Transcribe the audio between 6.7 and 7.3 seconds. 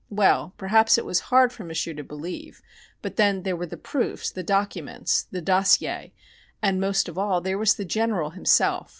most of